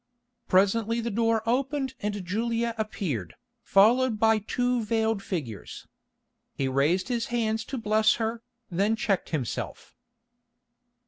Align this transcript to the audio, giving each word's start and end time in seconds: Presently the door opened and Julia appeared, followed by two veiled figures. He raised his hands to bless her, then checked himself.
Presently 0.47 0.99
the 0.99 1.11
door 1.11 1.43
opened 1.45 1.93
and 2.01 2.25
Julia 2.25 2.73
appeared, 2.75 3.35
followed 3.61 4.17
by 4.17 4.39
two 4.39 4.83
veiled 4.83 5.21
figures. 5.21 5.85
He 6.55 6.67
raised 6.67 7.07
his 7.09 7.27
hands 7.27 7.63
to 7.65 7.77
bless 7.77 8.15
her, 8.15 8.41
then 8.71 8.95
checked 8.95 9.29
himself. 9.29 9.93